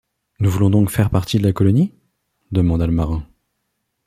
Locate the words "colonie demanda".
1.53-2.87